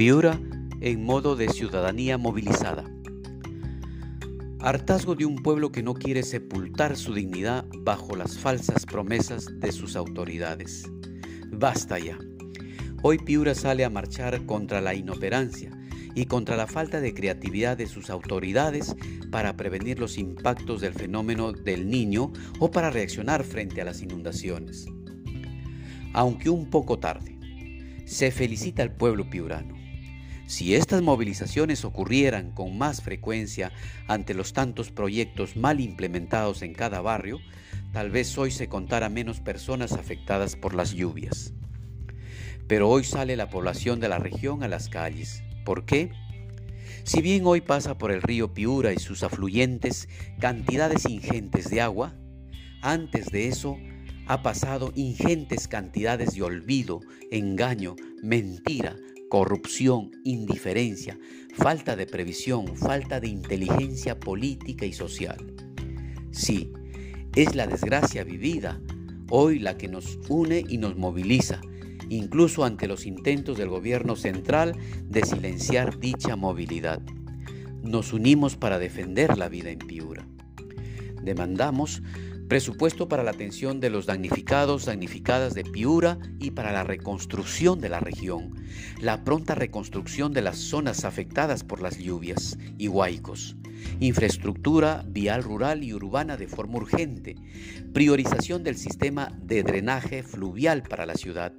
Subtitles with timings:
[0.00, 0.40] Piura
[0.80, 2.90] en modo de ciudadanía movilizada.
[4.58, 9.72] Hartazgo de un pueblo que no quiere sepultar su dignidad bajo las falsas promesas de
[9.72, 10.90] sus autoridades.
[11.50, 12.18] Basta ya.
[13.02, 15.70] Hoy Piura sale a marchar contra la inoperancia
[16.14, 18.96] y contra la falta de creatividad de sus autoridades
[19.30, 24.86] para prevenir los impactos del fenómeno del niño o para reaccionar frente a las inundaciones.
[26.14, 27.38] Aunque un poco tarde,
[28.06, 29.79] se felicita al pueblo piurano.
[30.50, 33.70] Si estas movilizaciones ocurrieran con más frecuencia
[34.08, 37.38] ante los tantos proyectos mal implementados en cada barrio,
[37.92, 41.52] tal vez hoy se contara menos personas afectadas por las lluvias.
[42.66, 45.44] Pero hoy sale la población de la región a las calles.
[45.64, 46.10] ¿Por qué?
[47.04, 50.08] Si bien hoy pasa por el río Piura y sus afluentes
[50.40, 52.16] cantidades ingentes de agua,
[52.82, 53.76] antes de eso
[54.26, 56.98] ha pasado ingentes cantidades de olvido,
[57.30, 58.96] engaño, mentira,
[59.30, 61.18] corrupción, indiferencia,
[61.54, 65.54] falta de previsión, falta de inteligencia política y social.
[66.32, 66.72] Sí,
[67.34, 68.82] es la desgracia vivida
[69.30, 71.60] hoy la que nos une y nos moviliza,
[72.08, 74.76] incluso ante los intentos del gobierno central
[75.08, 77.00] de silenciar dicha movilidad.
[77.84, 80.26] Nos unimos para defender la vida en Piura.
[81.22, 82.02] Demandamos
[82.50, 87.88] presupuesto para la atención de los damnificados, damnificadas de Piura y para la reconstrucción de
[87.88, 88.56] la región,
[89.00, 93.54] la pronta reconstrucción de las zonas afectadas por las lluvias y huaicos,
[94.00, 97.36] infraestructura vial rural y urbana de forma urgente,
[97.92, 101.52] priorización del sistema de drenaje fluvial para la ciudad,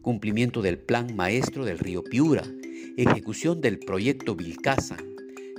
[0.00, 2.44] cumplimiento del plan maestro del río Piura,
[2.96, 4.96] ejecución del proyecto Vilcasa,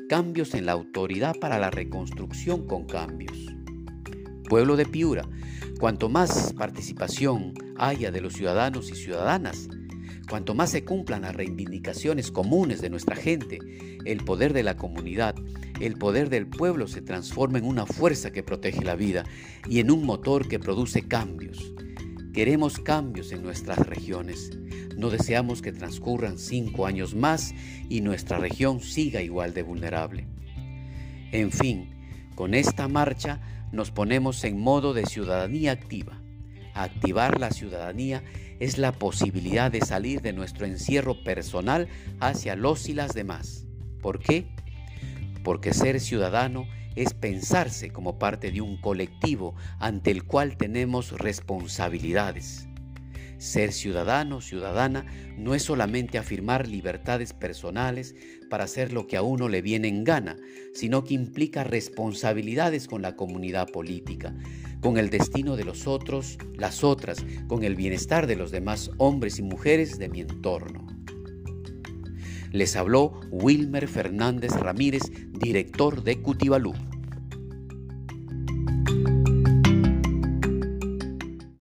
[0.09, 3.60] cambios en la autoridad para la reconstrucción con cambios
[4.51, 5.29] pueblo de Piura,
[5.79, 9.69] cuanto más participación haya de los ciudadanos y ciudadanas,
[10.29, 13.59] cuanto más se cumplan las reivindicaciones comunes de nuestra gente,
[14.03, 15.35] el poder de la comunidad,
[15.79, 19.23] el poder del pueblo se transforma en una fuerza que protege la vida
[19.69, 21.73] y en un motor que produce cambios.
[22.33, 24.51] Queremos cambios en nuestras regiones.
[24.97, 27.55] No deseamos que transcurran cinco años más
[27.87, 30.27] y nuestra región siga igual de vulnerable.
[31.31, 31.87] En fin,
[32.35, 33.39] con esta marcha
[33.71, 36.21] nos ponemos en modo de ciudadanía activa.
[36.73, 38.23] Activar la ciudadanía
[38.59, 41.87] es la posibilidad de salir de nuestro encierro personal
[42.19, 43.65] hacia los y las demás.
[44.01, 44.45] ¿Por qué?
[45.43, 52.67] Porque ser ciudadano es pensarse como parte de un colectivo ante el cual tenemos responsabilidades.
[53.41, 55.03] Ser ciudadano, ciudadana,
[55.35, 58.13] no es solamente afirmar libertades personales
[58.51, 60.35] para hacer lo que a uno le viene en gana,
[60.75, 64.35] sino que implica responsabilidades con la comunidad política,
[64.79, 69.39] con el destino de los otros, las otras, con el bienestar de los demás hombres
[69.39, 70.85] y mujeres de mi entorno.
[72.51, 76.73] Les habló Wilmer Fernández Ramírez, director de Cutibalú.